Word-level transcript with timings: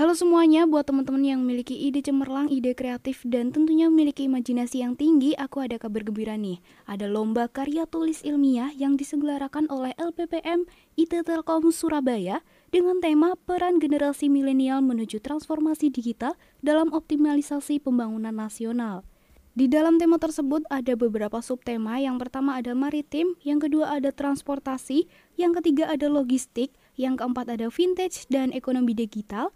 Halo 0.00 0.16
semuanya, 0.16 0.64
buat 0.64 0.88
teman-teman 0.88 1.20
yang 1.20 1.44
memiliki 1.44 1.76
ide 1.76 2.00
cemerlang, 2.00 2.48
ide 2.48 2.72
kreatif, 2.72 3.20
dan 3.28 3.52
tentunya 3.52 3.92
memiliki 3.92 4.24
imajinasi 4.24 4.80
yang 4.80 4.96
tinggi, 4.96 5.36
aku 5.36 5.60
ada 5.60 5.76
kabar 5.76 6.00
gembira 6.08 6.40
nih. 6.40 6.56
Ada 6.88 7.04
lomba 7.04 7.52
karya 7.52 7.84
tulis 7.84 8.24
ilmiah 8.24 8.72
yang 8.72 8.96
diselenggarakan 8.96 9.68
oleh 9.68 9.92
LPPM 10.00 10.64
IT 10.96 11.12
Telkom 11.12 11.68
Surabaya 11.68 12.40
dengan 12.72 12.96
tema 13.04 13.36
peran 13.44 13.76
generasi 13.76 14.32
milenial 14.32 14.80
menuju 14.80 15.20
transformasi 15.20 15.92
digital 15.92 16.32
dalam 16.64 16.96
optimalisasi 16.96 17.84
pembangunan 17.84 18.32
nasional. 18.32 19.04
Di 19.52 19.68
dalam 19.68 20.00
tema 20.00 20.16
tersebut 20.16 20.64
ada 20.72 20.96
beberapa 20.96 21.44
subtema. 21.44 22.00
Yang 22.00 22.24
pertama 22.24 22.56
ada 22.56 22.72
maritim, 22.72 23.36
yang 23.44 23.60
kedua 23.60 24.00
ada 24.00 24.08
transportasi, 24.14 25.10
yang 25.36 25.52
ketiga 25.58 25.92
ada 25.92 26.08
logistik, 26.08 26.72
yang 26.96 27.20
keempat 27.20 27.52
ada 27.52 27.68
vintage 27.68 28.24
dan 28.32 28.54
ekonomi 28.56 28.96
digital, 28.96 29.52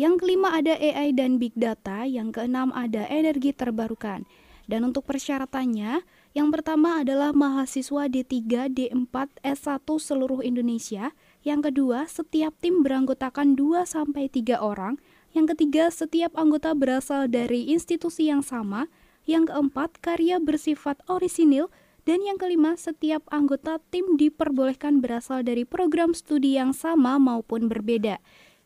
yang 0.00 0.16
kelima 0.16 0.56
ada 0.56 0.72
AI 0.72 1.12
dan 1.12 1.36
Big 1.36 1.52
Data, 1.52 2.08
yang 2.08 2.32
keenam 2.32 2.72
ada 2.72 3.04
energi 3.12 3.52
terbarukan. 3.52 4.24
Dan 4.64 4.88
untuk 4.88 5.04
persyaratannya, 5.04 6.06
yang 6.32 6.48
pertama 6.48 7.02
adalah 7.02 7.34
mahasiswa 7.34 8.08
D3, 8.08 8.70
D4, 8.72 9.14
S1 9.44 9.84
seluruh 9.84 10.40
Indonesia. 10.40 11.12
Yang 11.44 11.68
kedua, 11.68 12.06
setiap 12.08 12.56
tim 12.62 12.80
beranggotakan 12.80 13.58
2 13.58 13.84
sampai 13.84 14.32
3 14.32 14.62
orang. 14.62 14.96
Yang 15.36 15.56
ketiga, 15.56 15.90
setiap 15.92 16.32
anggota 16.38 16.72
berasal 16.72 17.28
dari 17.28 17.68
institusi 17.68 18.30
yang 18.30 18.40
sama. 18.40 18.88
Yang 19.28 19.52
keempat, 19.52 20.00
karya 20.00 20.40
bersifat 20.40 21.02
orisinil 21.10 21.68
dan 22.02 22.18
yang 22.26 22.34
kelima, 22.34 22.74
setiap 22.74 23.22
anggota 23.30 23.78
tim 23.94 24.18
diperbolehkan 24.18 24.98
berasal 24.98 25.46
dari 25.46 25.62
program 25.62 26.10
studi 26.10 26.58
yang 26.58 26.74
sama 26.74 27.14
maupun 27.22 27.70
berbeda. 27.70 28.18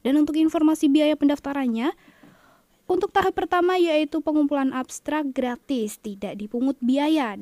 Dan 0.06 0.23
untuk 0.23 0.38
informasi 0.38 0.87
biaya 0.87 1.19
pendaftarannya, 1.19 1.91
untuk 2.87 3.10
tahap 3.10 3.34
pertama 3.34 3.74
yaitu 3.74 4.23
pengumpulan 4.23 4.70
abstrak 4.70 5.34
gratis, 5.34 5.98
tidak 5.98 6.39
dipungut 6.39 6.78
biaya. 6.78 7.34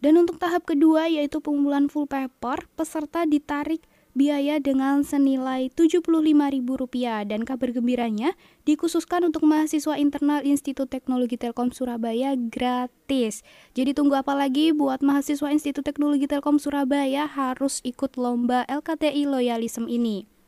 Dan 0.00 0.16
untuk 0.16 0.40
tahap 0.40 0.64
kedua 0.64 1.12
yaitu 1.12 1.44
pengumpulan 1.44 1.92
full 1.92 2.08
paper, 2.08 2.64
peserta 2.72 3.28
ditarik 3.28 3.84
biaya 4.16 4.56
dengan 4.58 5.04
senilai 5.04 5.68
Rp75.000 5.76 7.28
dan 7.28 7.44
kabar 7.44 7.68
gembiranya 7.70 8.32
dikhususkan 8.64 9.28
untuk 9.28 9.44
mahasiswa 9.44 10.00
internal 10.00 10.40
Institut 10.42 10.88
Teknologi 10.88 11.36
Telkom 11.36 11.70
Surabaya 11.70 12.32
gratis. 12.34 13.44
Jadi 13.76 13.92
tunggu 13.92 14.16
apa 14.18 14.32
lagi 14.32 14.72
buat 14.72 15.04
mahasiswa 15.04 15.52
Institut 15.52 15.84
Teknologi 15.84 16.24
Telkom 16.24 16.56
Surabaya 16.56 17.28
harus 17.28 17.84
ikut 17.84 18.16
lomba 18.16 18.64
LKTI 18.66 19.28
Loyalism 19.28 19.86
ini. 19.86 20.39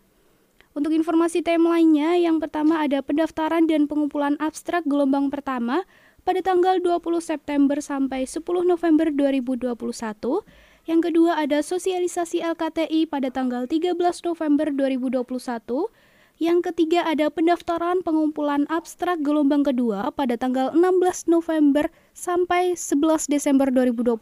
Untuk 0.73 0.97
informasi 0.97 1.45
timelinenya, 1.45 2.17
yang 2.17 2.41
pertama 2.41 2.81
ada 2.81 3.05
pendaftaran 3.05 3.69
dan 3.69 3.85
pengumpulan 3.85 4.41
abstrak 4.41 4.89
gelombang 4.89 5.29
pertama 5.29 5.85
pada 6.25 6.41
tanggal 6.41 6.81
20 6.81 7.21
September 7.21 7.77
sampai 7.77 8.25
10 8.25 8.41
November 8.65 9.13
2021. 9.13 9.77
Yang 10.89 11.01
kedua 11.05 11.37
ada 11.37 11.61
sosialisasi 11.61 12.41
LKTI 12.41 13.05
pada 13.05 13.29
tanggal 13.29 13.69
13 13.69 14.01
November 14.25 14.73
2021. 14.73 15.93
Yang 16.41 16.59
ketiga 16.73 17.05
ada 17.05 17.29
pendaftaran 17.29 18.01
pengumpulan 18.01 18.65
abstrak 18.73 19.21
gelombang 19.21 19.69
kedua 19.69 20.09
pada 20.17 20.41
tanggal 20.41 20.73
16 20.73 21.29
November 21.29 21.93
sampai 22.17 22.73
11 22.81 23.29
Desember 23.29 23.69
2021. 23.69 24.17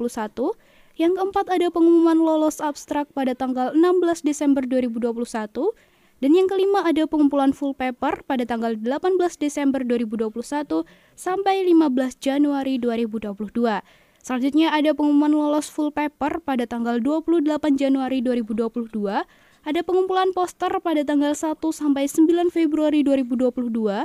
Yang 0.99 1.13
keempat 1.15 1.47
ada 1.47 1.71
pengumuman 1.71 2.19
lolos 2.19 2.59
abstrak 2.59 3.07
pada 3.15 3.39
tanggal 3.39 3.71
16 3.73 4.27
Desember 4.27 4.67
2021 4.67 5.71
dan 6.21 6.37
yang 6.37 6.47
kelima 6.47 6.85
ada 6.85 7.09
pengumpulan 7.09 7.57
full 7.57 7.73
paper 7.73 8.21
pada 8.29 8.45
tanggal 8.45 8.77
18 8.77 9.17
Desember 9.41 9.81
2021 9.81 10.85
sampai 11.17 11.65
15 11.65 12.21
Januari 12.21 12.77
2022. 12.77 13.81
Selanjutnya 14.21 14.69
ada 14.69 14.93
pengumuman 14.93 15.33
lolos 15.33 15.73
full 15.73 15.89
paper 15.89 16.45
pada 16.45 16.69
tanggal 16.69 17.01
28 17.01 17.41
Januari 17.81 18.21
2022, 18.21 19.25
ada 19.65 19.81
pengumpulan 19.81 20.37
poster 20.37 20.69
pada 20.85 21.01
tanggal 21.09 21.33
1 21.33 21.57
sampai 21.73 22.05
9 22.05 22.53
Februari 22.53 23.01
2022, 23.01 24.05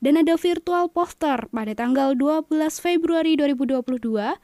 dan 0.00 0.14
ada 0.16 0.34
virtual 0.40 0.88
poster 0.88 1.52
pada 1.52 1.72
tanggal 1.76 2.16
12 2.16 2.48
Februari 2.80 3.36
2022. 3.36 4.40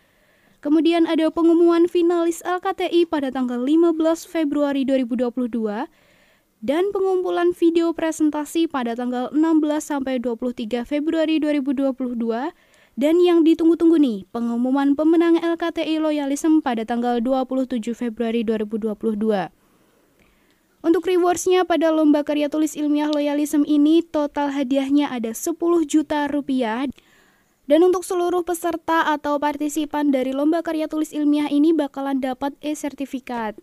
Kemudian 0.61 1.09
ada 1.09 1.33
pengumuman 1.33 1.89
finalis 1.89 2.45
LKTI 2.45 3.09
pada 3.09 3.33
tanggal 3.33 3.65
15 3.65 3.97
Februari 4.29 4.85
2022 4.85 5.89
dan 6.59 6.91
pengumpulan 6.91 7.55
video 7.55 7.95
presentasi 7.95 8.67
pada 8.67 8.99
tanggal 8.99 9.31
16 9.31 9.39
sampai 9.79 10.19
23 10.19 10.83
Februari 10.83 11.39
2022 11.39 11.95
dan 12.99 13.15
yang 13.23 13.47
ditunggu-tunggu 13.47 13.95
nih, 13.95 14.27
pengumuman 14.35 14.99
pemenang 14.99 15.39
LKTI 15.39 16.03
Loyalism 16.03 16.59
pada 16.59 16.83
tanggal 16.83 17.23
27 17.23 17.95
Februari 17.95 18.43
2022. 18.43 19.55
Untuk 20.83 21.07
rewardsnya 21.07 21.63
pada 21.63 21.95
lomba 21.95 22.27
karya 22.27 22.51
tulis 22.51 22.75
ilmiah 22.75 23.11
loyalism 23.11 23.63
ini 23.67 24.03
total 24.03 24.51
hadiahnya 24.51 25.15
ada 25.15 25.31
10 25.31 25.59
juta 25.87 26.27
rupiah. 26.27 26.91
Dan 27.71 27.87
untuk 27.87 28.03
seluruh 28.03 28.43
peserta 28.43 29.15
atau 29.15 29.39
partisipan 29.39 30.11
dari 30.11 30.35
lomba 30.35 30.67
karya 30.67 30.91
tulis 30.91 31.15
ilmiah 31.15 31.47
ini 31.55 31.71
bakalan 31.71 32.19
dapat 32.19 32.59
e-sertifikat. 32.65 33.55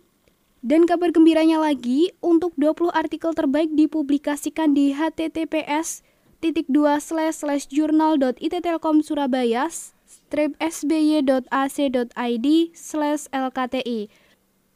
Dan 0.66 0.82
kabar 0.82 1.14
gembiranya 1.14 1.62
lagi, 1.62 2.10
untuk 2.18 2.50
20 2.58 2.90
artikel 2.90 3.30
terbaik 3.38 3.70
dipublikasikan 3.78 4.74
di 4.74 4.90
https 4.90 6.02
titik 6.42 6.66
dua 6.66 6.98
slash 6.98 7.46
slash 7.46 7.70
jurnal.ittelkom 7.70 8.98
Surabaya 8.98 9.70
strip 9.70 10.58
sby.ac.id 10.58 12.46
slash 12.74 13.30
lkti. 13.30 14.10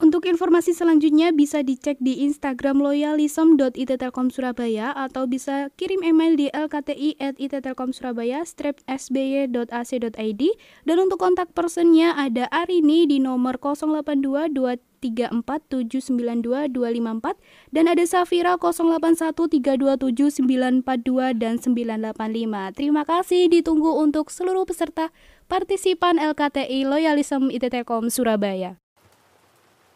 Untuk 0.01 0.25
informasi 0.25 0.73
selanjutnya 0.73 1.29
bisa 1.29 1.61
dicek 1.61 2.01
di 2.01 2.25
Instagram 2.25 2.81
loyalism.ittelkom 2.81 4.33
Surabaya 4.33 4.97
atau 4.97 5.29
bisa 5.29 5.69
kirim 5.77 6.01
email 6.01 6.41
di 6.41 6.49
lkti@ittelkomsurabaya 6.49 8.41
sby.ac.id 8.89 10.43
dan 10.89 10.97
untuk 10.97 11.21
kontak 11.21 11.53
personnya 11.53 12.17
ada 12.17 12.49
Arini 12.49 13.05
di 13.05 13.21
nomor 13.21 13.61
082 13.61 14.89
081347925254 15.01 17.73
dan 17.73 17.89
ada 17.89 18.05
Safira 18.05 18.61
081327942942 18.61 21.33
dan 21.37 21.57
985. 21.57 22.73
Terima 22.77 23.05
kasih 23.09 23.49
ditunggu 23.49 23.97
untuk 23.97 24.29
seluruh 24.29 24.69
peserta 24.69 25.09
partisipan 25.49 26.21
LKTI 26.21 26.85
Loyalism 26.87 27.51
ITTKOM 27.51 28.11
Surabaya. 28.13 28.77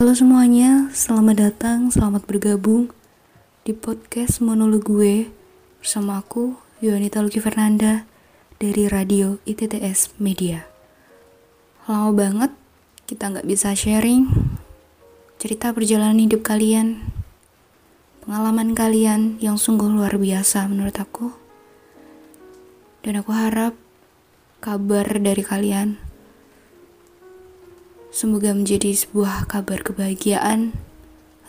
Halo 0.04 0.20
semuanya, 0.20 0.92
selamat 0.92 1.36
datang, 1.40 1.88
selamat 1.88 2.28
bergabung 2.28 2.92
di 3.64 3.72
podcast 3.72 4.44
monolog 4.44 4.84
gue 4.84 5.32
bersama 5.80 6.20
aku 6.20 6.60
Yonita 6.84 7.24
Luki 7.24 7.40
Fernanda 7.40 8.04
dari 8.60 8.84
Radio 8.84 9.40
ITTS 9.48 10.20
Media. 10.20 10.68
Lama 11.88 12.12
banget 12.12 12.52
kita 13.08 13.32
nggak 13.32 13.48
bisa 13.48 13.72
sharing 13.72 14.28
cerita 15.40 15.72
perjalanan 15.72 16.20
hidup 16.20 16.44
kalian, 16.44 17.00
pengalaman 18.28 18.76
kalian 18.76 19.40
yang 19.40 19.56
sungguh 19.56 19.88
luar 19.88 20.20
biasa 20.20 20.68
menurut 20.68 21.00
aku. 21.00 21.32
Dan 23.00 23.24
aku 23.24 23.32
harap 23.32 23.72
kabar 24.60 25.16
dari 25.16 25.40
kalian 25.40 25.96
semoga 28.14 28.54
menjadi 28.54 28.94
sebuah 28.94 29.50
kabar 29.50 29.82
kebahagiaan 29.82 30.70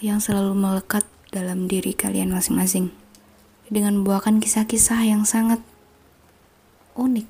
yang 0.02 0.18
selalu 0.18 0.58
melekat 0.58 1.06
dalam 1.30 1.70
diri 1.70 1.94
kalian 1.94 2.34
masing-masing 2.34 2.90
dengan 3.70 4.02
membawakan 4.02 4.42
kisah-kisah 4.42 5.06
yang 5.06 5.30
sangat 5.30 5.62
unik. 6.98 7.30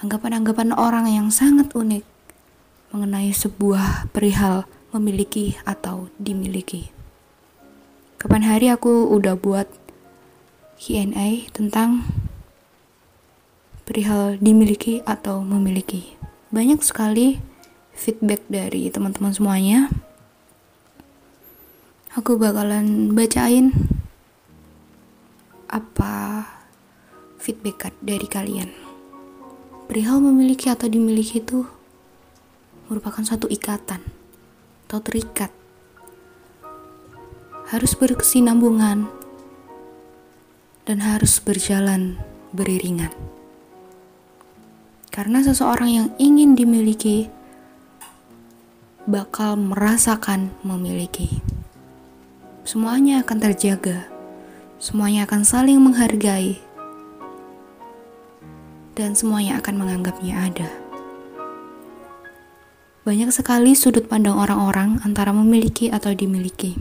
Anggapan-anggapan 0.00 0.72
orang 0.72 1.04
yang 1.04 1.28
sangat 1.28 1.68
unik 1.76 2.00
mengenai 2.96 3.28
sebuah 3.36 4.08
perihal 4.08 4.64
memiliki 4.96 5.60
atau 5.68 6.08
dimiliki. 6.16 6.88
Kapan 8.16 8.56
hari 8.56 8.72
aku 8.72 9.12
udah 9.12 9.36
buat 9.36 9.68
Q&A 10.80 11.44
tentang 11.52 12.08
perihal 13.84 14.40
dimiliki 14.40 15.04
atau 15.04 15.44
memiliki. 15.44 16.16
Banyak 16.48 16.80
sekali 16.80 17.55
feedback 17.96 18.44
dari 18.46 18.92
teman-teman 18.92 19.32
semuanya. 19.32 19.88
Aku 22.12 22.36
bakalan 22.36 23.16
bacain 23.16 23.72
apa 25.66 26.44
feedback 27.40 27.92
dari 28.04 28.28
kalian. 28.28 28.70
Perihal 29.88 30.20
memiliki 30.20 30.68
atau 30.68 30.88
dimiliki 30.88 31.40
itu 31.40 31.64
merupakan 32.86 33.24
satu 33.24 33.48
ikatan 33.48 34.00
atau 34.86 34.98
terikat. 35.02 35.50
Harus 37.66 37.98
berkesinambungan 37.98 39.10
dan 40.86 40.98
harus 41.02 41.42
berjalan 41.42 42.14
beriringan. 42.54 43.10
Karena 45.10 45.42
seseorang 45.42 45.90
yang 45.90 46.08
ingin 46.16 46.54
dimiliki 46.54 47.26
bakal 49.06 49.54
merasakan 49.54 50.50
memiliki. 50.66 51.38
Semuanya 52.66 53.22
akan 53.22 53.38
terjaga, 53.38 54.10
semuanya 54.82 55.30
akan 55.30 55.46
saling 55.46 55.78
menghargai, 55.78 56.58
dan 58.98 59.14
semuanya 59.14 59.62
akan 59.62 59.78
menganggapnya 59.78 60.34
ada. 60.50 60.70
Banyak 63.06 63.30
sekali 63.30 63.78
sudut 63.78 64.10
pandang 64.10 64.34
orang-orang 64.34 64.98
antara 65.06 65.30
memiliki 65.30 65.86
atau 65.86 66.10
dimiliki. 66.10 66.74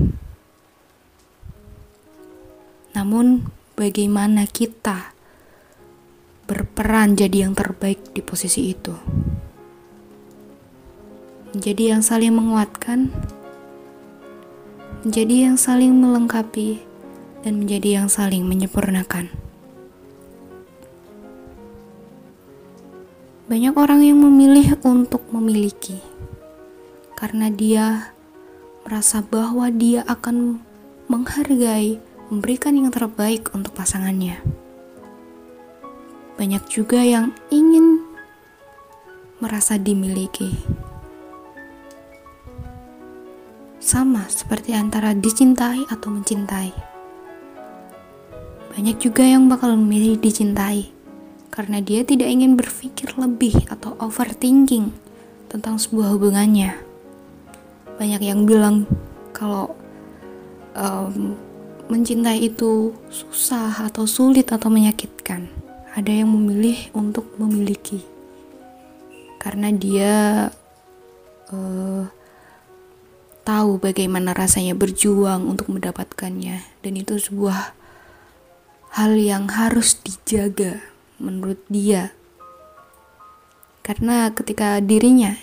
Namun, 2.98 3.46
bagaimana 3.78 4.50
kita 4.50 5.14
berperan 6.50 7.14
jadi 7.14 7.46
yang 7.46 7.54
terbaik 7.54 8.02
di 8.18 8.26
posisi 8.26 8.74
itu. 8.74 8.98
Menjadi 11.56 11.96
yang 11.96 12.04
saling 12.04 12.36
menguatkan, 12.36 13.16
menjadi 15.08 15.48
yang 15.48 15.56
saling 15.56 15.96
melengkapi, 15.96 16.84
dan 17.48 17.64
menjadi 17.64 18.04
yang 18.04 18.12
saling 18.12 18.44
menyempurnakan. 18.44 19.32
Banyak 23.48 23.72
orang 23.72 24.04
yang 24.04 24.20
memilih 24.20 24.76
untuk 24.84 25.24
memiliki 25.32 25.96
karena 27.16 27.48
dia 27.48 28.12
merasa 28.84 29.24
bahwa 29.24 29.72
dia 29.72 30.04
akan 30.12 30.60
menghargai, 31.08 32.04
memberikan 32.28 32.76
yang 32.76 32.92
terbaik 32.92 33.48
untuk 33.56 33.72
pasangannya. 33.72 34.44
Banyak 36.36 36.68
juga 36.68 37.00
yang 37.00 37.32
ingin 37.48 38.04
merasa 39.40 39.80
dimiliki. 39.80 40.75
Sama 43.86 44.26
seperti 44.34 44.74
antara 44.74 45.14
dicintai 45.14 45.86
atau 45.86 46.10
mencintai. 46.10 46.74
Banyak 48.74 48.98
juga 48.98 49.22
yang 49.22 49.46
bakal 49.46 49.78
memilih 49.78 50.18
dicintai 50.18 50.90
karena 51.54 51.86
dia 51.86 52.02
tidak 52.02 52.34
ingin 52.34 52.58
berpikir 52.58 53.14
lebih 53.14 53.54
atau 53.70 53.94
overthinking 54.02 54.90
tentang 55.54 55.78
sebuah 55.78 56.18
hubungannya. 56.18 56.74
Banyak 58.02 58.26
yang 58.26 58.50
bilang 58.50 58.90
kalau 59.38 59.78
um, 60.74 61.38
mencintai 61.86 62.42
itu 62.42 62.90
susah 63.14 63.86
atau 63.86 64.10
sulit 64.10 64.50
atau 64.50 64.74
menyakitkan 64.74 65.46
ada 65.94 66.10
yang 66.10 66.34
memilih 66.34 66.90
untuk 66.98 67.30
memiliki 67.38 68.02
karena 69.38 69.70
dia 69.70 70.14
uh, 71.54 72.10
tahu 73.46 73.78
bagaimana 73.78 74.34
rasanya 74.34 74.74
berjuang 74.74 75.46
untuk 75.46 75.70
mendapatkannya. 75.70 76.66
Dan 76.82 76.94
itu 76.98 77.22
sebuah 77.22 77.78
hal 78.98 79.14
yang 79.16 79.48
harus 79.54 80.02
dijaga 80.02 80.82
menurut 81.22 81.62
dia. 81.70 82.12
Karena 83.86 84.34
ketika 84.34 84.82
dirinya 84.82 85.38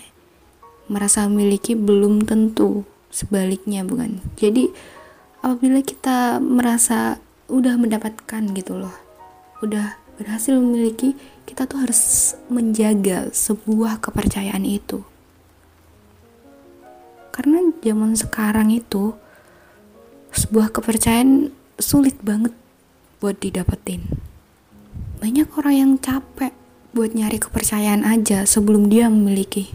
merasa 0.91 1.23
memiliki 1.31 1.79
belum 1.79 2.27
tentu 2.27 2.83
sebaliknya 3.07 3.87
bukan? 3.87 4.19
Jadi 4.35 4.67
apabila 5.39 5.79
kita 5.79 6.43
merasa 6.43 7.23
udah 7.47 7.79
mendapatkan 7.79 8.43
gitu 8.51 8.75
loh 8.75 8.93
udah 9.63 9.95
berhasil 10.19 10.53
memiliki, 10.59 11.15
kita 11.47 11.65
tuh 11.65 11.87
harus 11.87 12.35
menjaga 12.51 13.31
sebuah 13.31 14.03
kepercayaan 14.03 14.67
itu. 14.67 15.01
Karena 17.33 17.65
zaman 17.81 18.13
sekarang 18.13 18.69
itu 18.69 19.17
sebuah 20.37 20.69
kepercayaan 20.69 21.49
sulit 21.81 22.21
banget 22.21 22.53
buat 23.17 23.41
didapetin. 23.41 24.05
Banyak 25.17 25.49
orang 25.57 25.75
yang 25.75 25.91
capek 25.97 26.53
buat 26.93 27.17
nyari 27.17 27.41
kepercayaan 27.41 28.05
aja 28.05 28.45
sebelum 28.45 28.85
dia 28.85 29.09
memiliki. 29.09 29.73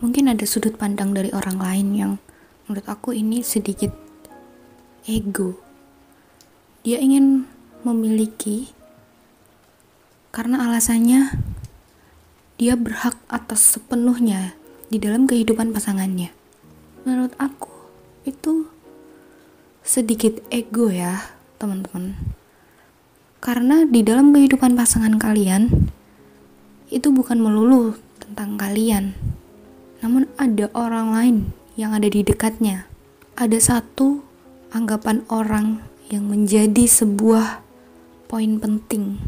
Mungkin 0.00 0.32
ada 0.32 0.44
sudut 0.48 0.80
pandang 0.80 1.12
dari 1.12 1.28
orang 1.36 1.60
lain 1.60 1.88
yang 1.92 2.12
menurut 2.64 2.88
aku 2.88 3.12
ini 3.12 3.44
sedikit 3.44 3.92
ego. 5.04 5.60
Dia 6.80 6.96
ingin 7.00 7.44
memiliki 7.84 8.72
karena 10.32 10.64
alasannya 10.64 11.36
dia 12.56 12.74
berhak 12.78 13.20
atas 13.28 13.76
sepenuhnya 13.76 14.56
di 14.88 14.96
dalam 14.96 15.28
kehidupan 15.28 15.74
pasangannya. 15.74 16.43
Menurut 17.04 17.36
aku, 17.36 17.68
itu 18.24 18.68
sedikit 19.84 20.40
ego 20.48 20.88
ya, 20.88 21.20
teman-teman. 21.60 22.16
Karena 23.44 23.84
di 23.84 24.00
dalam 24.00 24.32
kehidupan 24.32 24.72
pasangan 24.72 25.20
kalian, 25.20 25.68
itu 26.88 27.12
bukan 27.12 27.36
melulu 27.44 27.92
tentang 28.16 28.56
kalian, 28.56 29.12
namun 30.00 30.24
ada 30.40 30.72
orang 30.72 31.12
lain 31.12 31.36
yang 31.76 31.92
ada 31.92 32.08
di 32.08 32.24
dekatnya. 32.24 32.88
Ada 33.36 33.60
satu 33.60 34.24
anggapan 34.72 35.26
orang 35.28 35.84
yang 36.08 36.24
menjadi 36.24 36.86
sebuah 36.86 37.60
poin 38.30 38.56
penting 38.56 39.20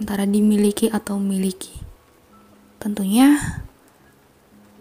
antara 0.00 0.24
dimiliki 0.24 0.88
atau 0.88 1.20
memiliki. 1.20 1.76
Tentunya 2.80 3.36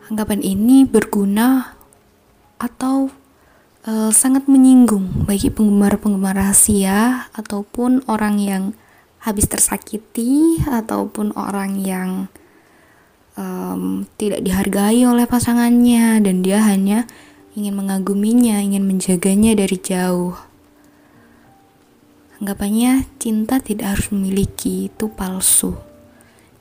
anggapan 0.07 0.39
ini 0.39 0.87
berguna 0.87 1.78
atau 2.59 3.09
e, 3.87 4.11
sangat 4.11 4.45
menyinggung 4.45 5.25
bagi 5.25 5.49
penggemar-penggemar 5.49 6.35
rahasia 6.35 7.31
ataupun 7.33 8.05
orang 8.05 8.37
yang 8.37 8.63
habis 9.19 9.47
tersakiti 9.47 10.63
ataupun 10.63 11.35
orang 11.35 11.79
yang 11.79 12.31
um, 13.35 14.07
tidak 14.19 14.43
dihargai 14.43 15.03
oleh 15.03 15.27
pasangannya 15.27 16.23
dan 16.23 16.39
dia 16.43 16.63
hanya 16.63 17.07
ingin 17.55 17.75
mengaguminya, 17.75 18.63
ingin 18.63 18.87
menjaganya 18.87 19.55
dari 19.59 19.75
jauh. 19.75 20.35
Anggapannya 22.39 23.03
cinta 23.19 23.59
tidak 23.59 23.99
harus 23.99 24.07
memiliki, 24.15 24.87
itu 24.87 25.11
palsu. 25.11 25.75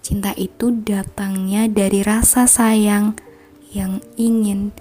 Cinta 0.03 0.35
itu 0.35 0.75
datangnya 0.75 1.71
dari 1.71 2.03
rasa 2.03 2.51
sayang 2.51 3.15
yang 3.71 4.03
ingin 4.19 4.75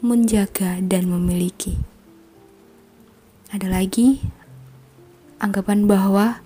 menjaga 0.00 0.80
dan 0.80 1.12
memiliki. 1.12 1.76
Ada 3.52 3.68
lagi 3.68 4.24
anggapan 5.36 5.84
bahwa 5.84 6.40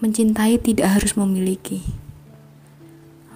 mencintai 0.00 0.56
tidak 0.56 0.88
harus 0.88 1.20
memiliki. 1.20 1.84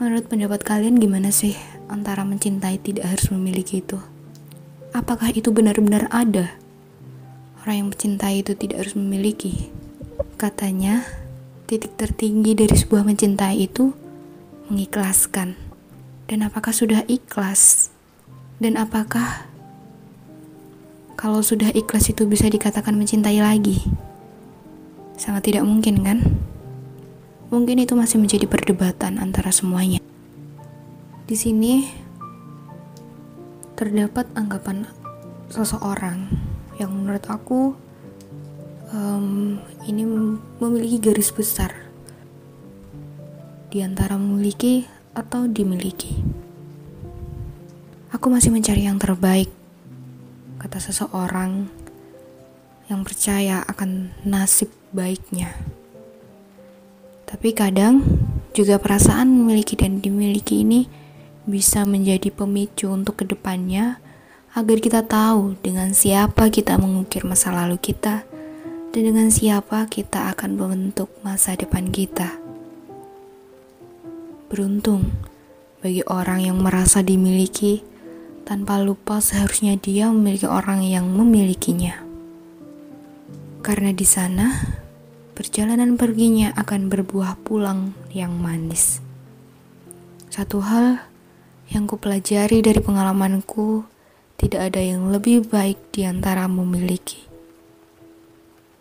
Menurut 0.01 0.25
pendapat 0.33 0.65
kalian 0.65 0.97
gimana 0.97 1.29
sih 1.29 1.53
antara 1.93 2.25
mencintai 2.25 2.81
tidak 2.81 3.05
harus 3.13 3.29
memiliki 3.29 3.85
itu? 3.85 4.01
Apakah 4.97 5.37
itu 5.37 5.53
benar-benar 5.53 6.09
ada? 6.09 6.57
Orang 7.61 7.77
yang 7.77 7.89
mencintai 7.93 8.41
itu 8.41 8.57
tidak 8.57 8.89
harus 8.89 8.97
memiliki. 8.97 9.69
Katanya, 10.41 11.05
titik 11.69 11.93
tertinggi 12.01 12.57
dari 12.57 12.73
sebuah 12.73 13.05
mencintai 13.05 13.69
itu 13.69 13.93
mengikhlaskan. 14.73 15.61
Dan 16.25 16.41
apakah 16.41 16.73
sudah 16.73 17.05
ikhlas? 17.05 17.94
Dan 18.63 18.79
apakah 18.79 19.51
kalau 21.19 21.41
sudah 21.41 21.73
ikhlas 21.75 22.11
itu 22.11 22.27
bisa 22.29 22.47
dikatakan 22.47 22.95
mencintai 22.95 23.39
lagi? 23.43 23.83
Sangat 25.19 25.51
tidak 25.51 25.67
mungkin 25.67 26.03
kan? 26.03 26.19
Mungkin 27.55 27.83
itu 27.83 27.95
masih 27.95 28.19
menjadi 28.19 28.51
perdebatan 28.51 29.23
antara 29.23 29.55
semuanya. 29.55 30.03
Di 31.25 31.39
sini 31.39 31.87
terdapat 33.75 34.31
anggapan 34.39 34.87
seseorang 35.51 36.31
yang 36.79 36.91
menurut 36.95 37.25
aku 37.31 37.75
um, 38.91 39.59
ini 39.87 40.03
memiliki 40.59 40.99
garis 40.99 41.31
besar 41.35 41.75
di 43.75 43.83
antara 43.83 44.15
memiliki 44.15 44.87
atau 45.15 45.47
dimiliki. 45.51 46.34
Aku 48.25 48.33
masih 48.33 48.57
mencari 48.57 48.89
yang 48.89 48.97
terbaik, 48.97 49.53
kata 50.57 50.81
seseorang 50.81 51.69
yang 52.89 53.05
percaya 53.05 53.61
akan 53.69 54.17
nasib 54.25 54.73
baiknya. 54.97 55.53
Tapi 57.29 57.53
kadang 57.53 58.01
juga 58.57 58.81
perasaan 58.81 59.29
memiliki 59.29 59.77
dan 59.77 60.01
dimiliki 60.01 60.65
ini 60.65 60.89
bisa 61.45 61.85
menjadi 61.85 62.33
pemicu 62.33 62.89
untuk 62.89 63.21
ke 63.21 63.29
depannya 63.29 64.01
agar 64.57 64.81
kita 64.81 65.05
tahu 65.05 65.61
dengan 65.61 65.93
siapa 65.93 66.49
kita 66.49 66.81
mengukir 66.81 67.29
masa 67.29 67.53
lalu 67.53 67.77
kita 67.77 68.25
dan 68.97 69.03
dengan 69.05 69.29
siapa 69.29 69.85
kita 69.85 70.33
akan 70.33 70.57
membentuk 70.57 71.13
masa 71.21 71.61
depan 71.61 71.93
kita. 71.93 72.41
Beruntung 74.49 75.13
bagi 75.85 76.01
orang 76.09 76.41
yang 76.41 76.57
merasa 76.65 77.05
dimiliki 77.05 77.93
tanpa 78.45 78.77
lupa 78.77 79.25
seharusnya 79.25 79.81
dia 79.81 80.13
memiliki 80.13 80.45
orang 80.45 80.85
yang 80.85 81.09
memilikinya. 81.09 81.97
Karena 83.65 83.91
di 83.97 84.05
sana 84.05 84.53
perjalanan 85.33 85.97
perginya 85.97 86.53
akan 86.53 86.93
berbuah 86.93 87.41
pulang 87.41 87.97
yang 88.13 88.37
manis. 88.37 89.01
Satu 90.29 90.61
hal 90.61 91.01
yang 91.73 91.89
kupelajari 91.89 92.61
dari 92.61 92.85
pengalamanku, 92.85 93.89
tidak 94.37 94.69
ada 94.73 94.83
yang 94.85 95.09
lebih 95.09 95.49
baik 95.49 95.81
di 95.97 96.05
antara 96.05 96.45
memiliki 96.45 97.25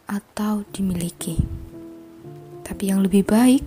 atau 0.03 0.67
dimiliki. 0.75 1.39
Tapi 2.67 2.91
yang 2.91 3.01
lebih 3.01 3.23
baik, 3.23 3.63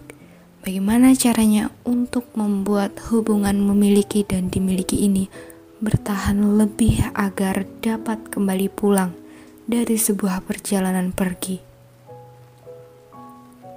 bagaimana 0.60 1.16
caranya 1.16 1.72
untuk 1.88 2.28
membuat 2.36 2.96
hubungan 3.08 3.56
memiliki 3.56 4.22
dan 4.22 4.52
dimiliki 4.52 5.00
ini 5.00 5.55
bertahan 5.76 6.56
lebih 6.56 7.12
agar 7.12 7.68
dapat 7.84 8.32
kembali 8.32 8.72
pulang 8.72 9.12
dari 9.68 10.00
sebuah 10.00 10.40
perjalanan 10.40 11.12
pergi. 11.12 11.60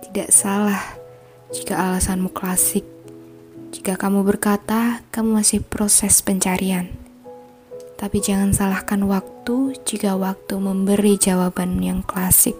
Tidak 0.07 0.29
salah 0.31 0.79
jika 1.51 1.75
alasanmu 1.75 2.31
klasik, 2.31 2.87
jika 3.75 3.99
kamu 3.99 4.23
berkata 4.23 5.03
kamu 5.11 5.43
masih 5.43 5.59
proses 5.59 6.23
pencarian. 6.23 6.87
Tapi 7.99 8.23
jangan 8.23 8.55
salahkan 8.55 9.03
waktu 9.03 9.75
jika 9.83 10.15
waktu 10.15 10.55
memberi 10.55 11.19
jawaban 11.19 11.83
yang 11.83 11.99
klasik. 11.99 12.55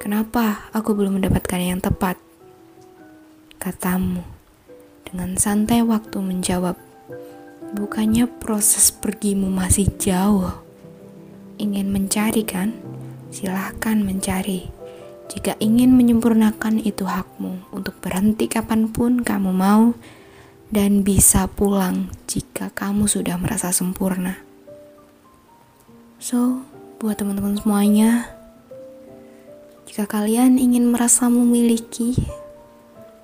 Kenapa 0.00 0.66
aku 0.72 0.96
belum 0.96 1.20
mendapatkan 1.20 1.60
yang 1.60 1.78
tepat? 1.78 2.16
Katamu, 3.60 4.24
dengan 5.06 5.38
santai 5.38 5.84
waktu 5.86 6.18
menjawab, 6.18 6.74
bukannya 7.72 8.28
proses 8.28 8.92
pergimu 8.92 9.48
masih 9.48 9.88
jauh. 9.96 10.52
Ingin 11.56 11.88
mencari 11.88 12.44
kan? 12.44 12.76
Silahkan 13.32 13.96
mencari. 14.00 14.68
Jika 15.32 15.56
ingin 15.56 15.96
menyempurnakan 15.96 16.84
itu 16.84 17.08
hakmu 17.08 17.72
untuk 17.72 17.96
berhenti 18.04 18.52
kapan 18.52 18.92
pun 18.92 19.24
kamu 19.24 19.50
mau, 19.56 19.96
dan 20.72 21.04
bisa 21.04 21.48
pulang 21.48 22.12
jika 22.28 22.68
kamu 22.72 23.08
sudah 23.08 23.36
merasa 23.40 23.72
sempurna. 23.72 24.40
So, 26.20 26.64
buat 27.00 27.20
teman-teman 27.20 27.60
semuanya, 27.60 28.28
jika 29.88 30.08
kalian 30.08 30.56
ingin 30.56 30.88
merasa 30.88 31.28
memiliki, 31.28 32.16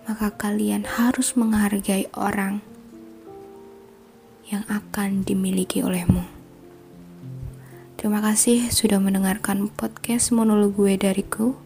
maka 0.08 0.32
kalian 0.32 0.84
harus 0.84 1.36
menghargai 1.36 2.08
orang 2.16 2.64
yang 4.48 4.64
akan 4.68 5.24
dimiliki 5.24 5.84
olehmu. 5.84 6.24
Terima 7.98 8.22
kasih 8.22 8.70
sudah 8.70 9.02
mendengarkan 9.02 9.68
podcast 9.68 10.30
monolog 10.30 10.78
gue 10.78 10.94
dariku. 10.94 11.58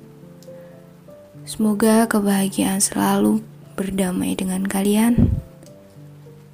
Semoga 1.45 2.09
kebahagiaan 2.09 2.81
selalu 2.81 3.45
berdamai 3.75 4.33
dengan 4.33 4.65
kalian. 4.65 5.29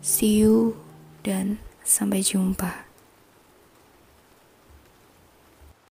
See 0.03 0.43
you 0.43 0.75
dan 1.23 1.63
sampai 1.87 2.25
jumpa. 2.25 2.88